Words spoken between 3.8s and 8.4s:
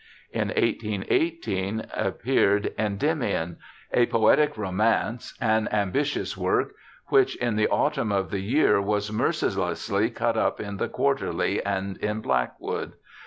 a poetic romance, an ambitious work, which, in the autumn of the